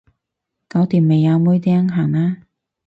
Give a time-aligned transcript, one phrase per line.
[0.67, 2.37] 搞掂未啊妹釘，行啦